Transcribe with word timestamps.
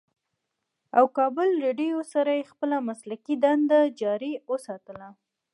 او 0.97 1.05
کابل 1.17 1.49
رېډيو 1.63 1.97
سره 2.13 2.31
ئې 2.37 2.43
خپله 2.51 2.77
مسلکي 2.89 3.35
دنده 3.43 3.79
جاري 4.01 4.33
اوساتله 4.49 5.09